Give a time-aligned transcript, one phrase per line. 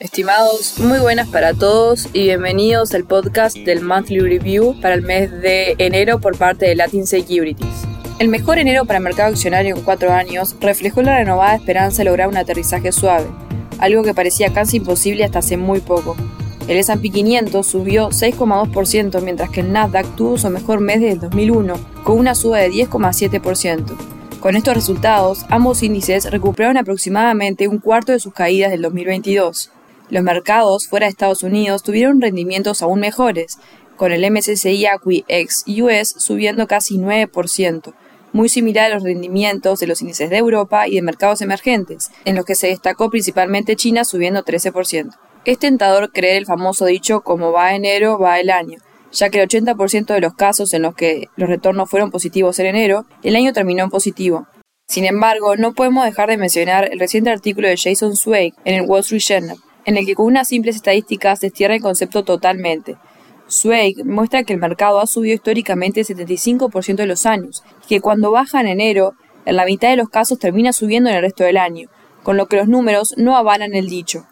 [0.00, 5.28] Estimados, muy buenas para todos y bienvenidos al podcast del Monthly Review para el mes
[5.42, 7.82] de enero por parte de Latin Securities.
[8.20, 12.04] El mejor enero para el mercado accionario en cuatro años reflejó la renovada esperanza de
[12.04, 13.26] lograr un aterrizaje suave,
[13.80, 16.14] algo que parecía casi imposible hasta hace muy poco.
[16.68, 21.20] El S&P 500 subió 6,2% mientras que el Nasdaq tuvo su mejor mes desde el
[21.22, 21.74] 2001,
[22.04, 23.96] con una suba de 10,7%.
[24.38, 29.72] Con estos resultados, ambos índices recuperaron aproximadamente un cuarto de sus caídas del 2022.
[30.10, 33.58] Los mercados fuera de Estados Unidos tuvieron rendimientos aún mejores,
[33.96, 37.92] con el MSCI ACWI ex US subiendo casi 9%,
[38.32, 42.36] muy similar a los rendimientos de los índices de Europa y de mercados emergentes, en
[42.36, 45.10] los que se destacó principalmente China subiendo 13%.
[45.44, 48.78] Es tentador creer el famoso dicho como va enero, va el año,
[49.12, 52.66] ya que el 80% de los casos en los que los retornos fueron positivos en
[52.66, 54.46] enero, el año terminó en positivo.
[54.86, 58.82] Sin embargo, no podemos dejar de mencionar el reciente artículo de Jason Zweig en el
[58.82, 62.98] Wall Street Journal, en el que con unas simples estadísticas destierra el concepto totalmente.
[63.48, 68.00] Zweig muestra que el mercado ha subido históricamente el 75% de los años y que
[68.02, 69.14] cuando baja en enero,
[69.46, 71.88] en la mitad de los casos termina subiendo en el resto del año,
[72.22, 74.26] con lo que los números no avalan el dicho.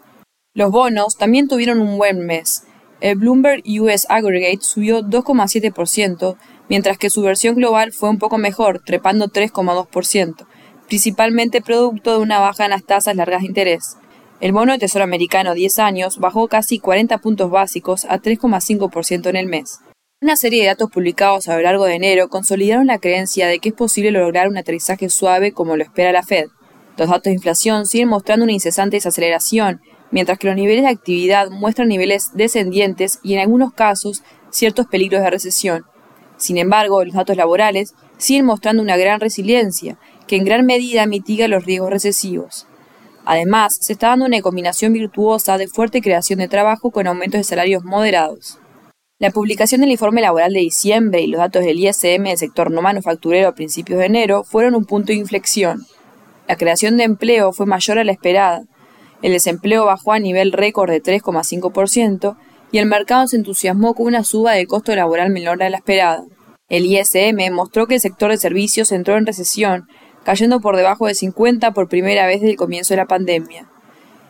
[0.52, 2.64] Los bonos también tuvieron un buen mes.
[3.00, 6.36] El Bloomberg US Aggregate subió 2,7%,
[6.68, 10.46] mientras que su versión global fue un poco mejor, trepando 3,2%,
[10.86, 13.96] principalmente producto de una baja en las tasas largas de interés.
[14.38, 19.36] El bono de Tesoro americano 10 años bajó casi 40 puntos básicos a 3,5% en
[19.36, 19.80] el mes.
[20.20, 23.70] Una serie de datos publicados a lo largo de enero consolidaron la creencia de que
[23.70, 26.48] es posible lograr un aterrizaje suave como lo espera la Fed.
[26.98, 31.48] Los datos de inflación siguen mostrando una incesante desaceleración, mientras que los niveles de actividad
[31.48, 35.84] muestran niveles descendientes y en algunos casos ciertos peligros de recesión.
[36.36, 41.48] Sin embargo, los datos laborales siguen mostrando una gran resiliencia, que en gran medida mitiga
[41.48, 42.66] los riesgos recesivos.
[43.26, 47.44] Además, se está dando una combinación virtuosa de fuerte creación de trabajo con aumentos de
[47.44, 48.60] salarios moderados.
[49.18, 52.82] La publicación del informe laboral de diciembre y los datos del ISM del sector no
[52.82, 55.84] manufacturero a principios de enero fueron un punto de inflexión.
[56.46, 58.62] La creación de empleo fue mayor a la esperada.
[59.22, 62.36] El desempleo bajó a nivel récord de 3,5%
[62.70, 66.22] y el mercado se entusiasmó con una suba del costo laboral menor a la esperada.
[66.68, 69.88] El ISM mostró que el sector de servicios entró en recesión
[70.26, 73.70] cayendo por debajo de 50 por primera vez desde el comienzo de la pandemia.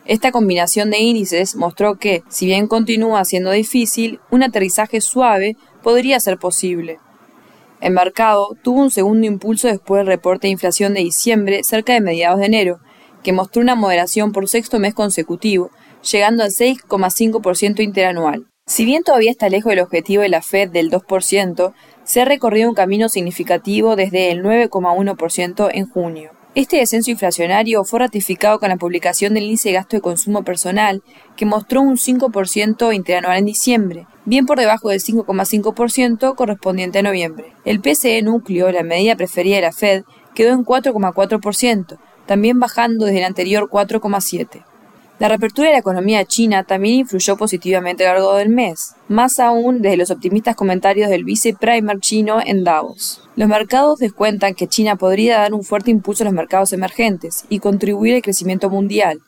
[0.05, 6.19] Esta combinación de índices mostró que, si bien continúa siendo difícil, un aterrizaje suave podría
[6.19, 6.99] ser posible.
[7.81, 12.01] El mercado tuvo un segundo impulso después del reporte de inflación de diciembre cerca de
[12.01, 12.79] mediados de enero,
[13.23, 15.71] que mostró una moderación por sexto mes consecutivo,
[16.11, 18.45] llegando al 6,5% interanual.
[18.67, 21.73] Si bien todavía está lejos del objetivo de la Fed del 2%,
[22.07, 26.31] se ha recorrido un camino significativo desde el 9,1% en junio.
[26.55, 31.03] Este descenso inflacionario fue ratificado con la publicación del índice de gasto de consumo personal,
[31.35, 37.51] que mostró un 5% interanual en diciembre, bien por debajo del 5,5% correspondiente a noviembre.
[37.65, 40.03] El PCE núcleo, la medida preferida de la Fed,
[40.33, 44.63] quedó en 4,4%, también bajando desde el anterior 4,7%.
[45.19, 49.39] La reapertura de la economía china también influyó positivamente a lo largo del mes, más
[49.39, 53.27] aún desde los optimistas comentarios del viceprimer chino en Davos.
[53.35, 57.57] Los mercados descuentan que China podría dar un fuerte impulso a los mercados emergentes y
[57.57, 59.21] contribuir al crecimiento mundial.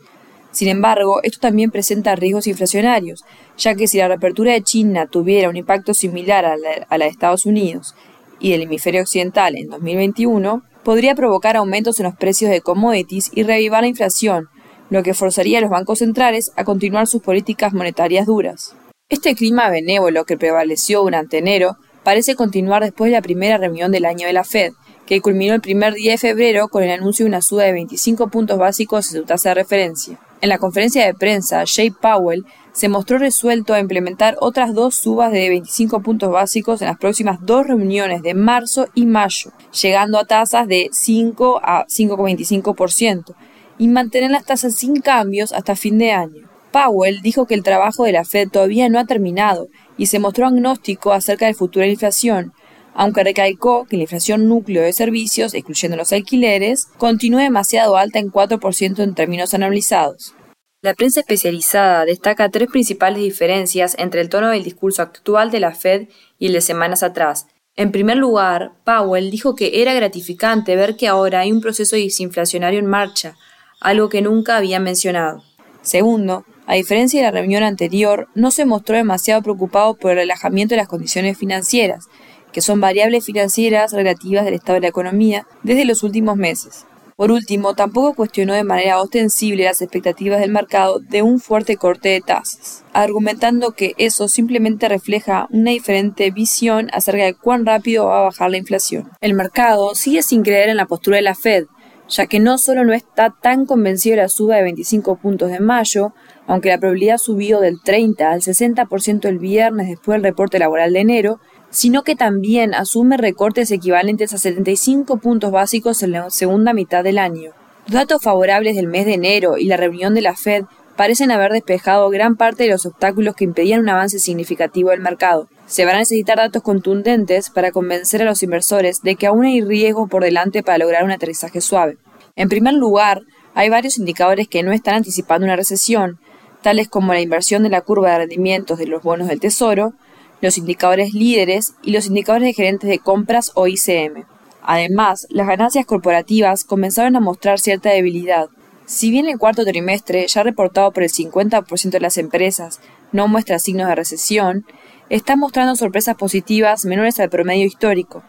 [0.51, 3.25] Sin embargo, esto también presenta riesgos inflacionarios,
[3.57, 7.05] ya que si la reapertura de China tuviera un impacto similar a la, a la
[7.05, 7.95] de Estados Unidos
[8.39, 13.41] y del hemisferio occidental en 2021, podría provocar aumentos en los precios de commodities y
[13.41, 14.49] reavivar la inflación,
[14.89, 18.75] lo que forzaría a los bancos centrales a continuar sus políticas monetarias duras.
[19.09, 24.05] Este clima benévolo que prevaleció durante enero parece continuar después de la primera reunión del
[24.05, 24.73] año de la Fed,
[25.05, 28.29] que culminó el primer día de febrero con el anuncio de una suba de 25
[28.29, 30.19] puntos básicos en su tasa de referencia.
[30.41, 35.31] En la conferencia de prensa, Jay Powell se mostró resuelto a implementar otras dos subas
[35.31, 39.51] de 25 puntos básicos en las próximas dos reuniones de marzo y mayo,
[39.81, 43.35] llegando a tasas de 5 a 5,25%,
[43.79, 46.47] y mantener las tasas sin cambios hasta fin de año.
[46.71, 50.45] Powell dijo que el trabajo de la Fed todavía no ha terminado y se mostró
[50.45, 52.53] agnóstico acerca del futuro de la inflación,
[52.93, 58.31] aunque recalcó que la inflación núcleo de servicios, excluyendo los alquileres, continúa demasiado alta en
[58.31, 60.35] 4% en términos anualizados.
[60.81, 65.73] La prensa especializada destaca tres principales diferencias entre el tono del discurso actual de la
[65.73, 67.47] Fed y el de semanas atrás.
[67.75, 72.79] En primer lugar, Powell dijo que era gratificante ver que ahora hay un proceso desinflacionario
[72.79, 73.35] en marcha,
[73.79, 75.43] algo que nunca había mencionado.
[75.81, 80.75] Segundo, a diferencia de la reunión anterior, no se mostró demasiado preocupado por el relajamiento
[80.75, 82.05] de las condiciones financieras,
[82.51, 86.85] que son variables financieras relativas del estado de la economía desde los últimos meses.
[87.15, 92.07] Por último, tampoco cuestionó de manera ostensible las expectativas del mercado de un fuerte corte
[92.07, 98.19] de tasas, argumentando que eso simplemente refleja una diferente visión acerca de cuán rápido va
[98.19, 99.09] a bajar la inflación.
[99.19, 101.65] El mercado sigue sin creer en la postura de la Fed,
[102.09, 105.59] ya que no solo no está tan convencido de la suba de 25 puntos de
[105.59, 106.13] mayo,
[106.47, 110.99] aunque la probabilidad subió del 30 al 60% el viernes después del reporte laboral de
[110.99, 111.39] enero,
[111.69, 117.19] sino que también asume recortes equivalentes a 75 puntos básicos en la segunda mitad del
[117.19, 117.51] año.
[117.85, 120.65] Los datos favorables del mes de enero y la reunión de la Fed
[120.95, 125.47] parecen haber despejado gran parte de los obstáculos que impedían un avance significativo del mercado.
[125.69, 129.61] Se van a necesitar datos contundentes para convencer a los inversores de que aún hay
[129.61, 131.99] riesgo por delante para lograr un aterrizaje suave.
[132.35, 133.21] En primer lugar,
[133.53, 136.17] hay varios indicadores que no están anticipando una recesión,
[136.63, 139.93] tales como la inversión de la curva de rendimientos de los bonos del Tesoro,
[140.41, 144.25] los indicadores líderes y los indicadores de gerentes de compras o ICM.
[144.63, 148.49] Además, las ganancias corporativas comenzaron a mostrar cierta debilidad.
[148.87, 152.79] Si bien el cuarto trimestre, ya reportado por el 50% de las empresas,
[153.11, 154.65] no muestra signos de recesión,
[155.09, 158.23] está mostrando sorpresas positivas menores al promedio histórico.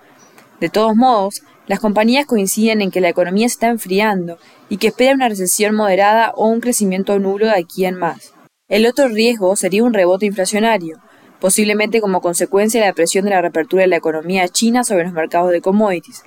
[0.60, 4.38] De todos modos, las compañías coinciden en que la economía está enfriando
[4.68, 8.34] y que espera una recesión moderada o un crecimiento nulo de aquí en más.
[8.68, 10.98] El otro riesgo sería un rebote inflacionario,
[11.40, 15.12] posiblemente como consecuencia de la presión de la reapertura de la economía china sobre los
[15.12, 16.24] mercados de commodities,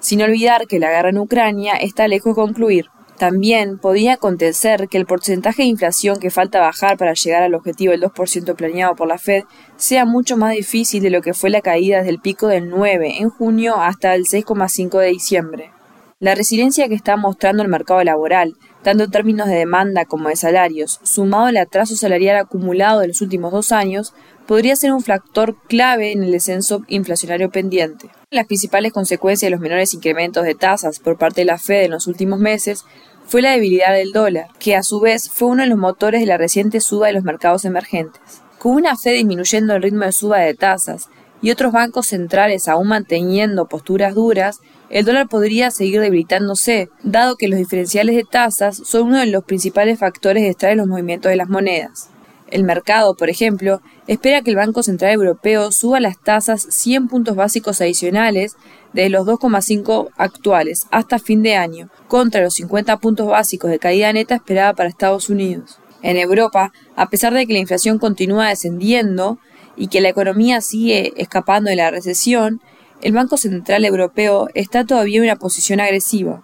[0.00, 2.86] sin olvidar que la guerra en Ucrania está lejos de concluir.
[3.18, 7.92] También podría acontecer que el porcentaje de inflación que falta bajar para llegar al objetivo
[7.92, 9.44] del 2% planeado por la Fed
[9.76, 13.18] sea mucho más difícil de lo que fue la caída desde el pico del 9
[13.18, 15.70] en junio hasta el 6,5 de diciembre.
[16.18, 18.54] La resiliencia que está mostrando el mercado laboral,
[18.86, 23.20] tanto en términos de demanda como de salarios, sumado al atraso salarial acumulado de los
[23.20, 24.14] últimos dos años,
[24.46, 28.10] podría ser un factor clave en el descenso inflacionario pendiente.
[28.30, 31.90] Las principales consecuencias de los menores incrementos de tasas por parte de la Fed en
[31.90, 32.84] los últimos meses
[33.26, 36.28] fue la debilidad del dólar, que a su vez fue uno de los motores de
[36.28, 38.22] la reciente suba de los mercados emergentes.
[38.60, 41.08] Con una Fed disminuyendo el ritmo de suba de tasas
[41.42, 47.48] y otros bancos centrales aún manteniendo posturas duras, el dólar podría seguir debilitándose, dado que
[47.48, 51.36] los diferenciales de tasas son uno de los principales factores detrás de los movimientos de
[51.36, 52.10] las monedas.
[52.48, 57.34] El mercado, por ejemplo, espera que el Banco Central Europeo suba las tasas 100 puntos
[57.34, 58.56] básicos adicionales
[58.92, 64.12] de los 2,5 actuales hasta fin de año, contra los 50 puntos básicos de caída
[64.12, 65.80] neta esperada para Estados Unidos.
[66.02, 69.38] En Europa, a pesar de que la inflación continúa descendiendo
[69.76, 72.60] y que la economía sigue escapando de la recesión,
[73.02, 76.42] el Banco Central Europeo está todavía en una posición agresiva.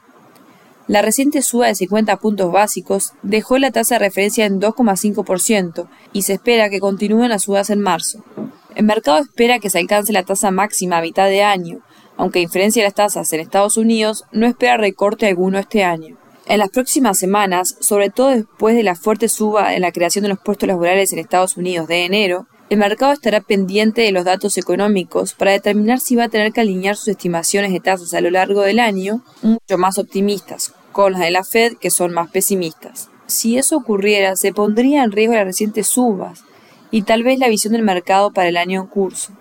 [0.88, 6.22] La reciente suba de 50 puntos básicos dejó la tasa de referencia en 2,5% y
[6.22, 8.25] se espera que continúen las subas en marzo.
[8.75, 11.81] El mercado espera que se alcance la tasa máxima a mitad de año,
[12.16, 16.16] aunque a diferencia de las tasas en Estados Unidos, no espera recorte alguno este año.
[16.46, 20.28] En las próximas semanas, sobre todo después de la fuerte suba en la creación de
[20.28, 24.56] los puestos laborales en Estados Unidos de enero, el mercado estará pendiente de los datos
[24.56, 28.30] económicos para determinar si va a tener que alinear sus estimaciones de tasas a lo
[28.30, 33.10] largo del año mucho más optimistas, con las de la Fed que son más pesimistas.
[33.26, 36.44] Si eso ocurriera, se pondría en riesgo las recientes subas
[36.90, 39.34] y tal vez la visión del mercado para el año en curso.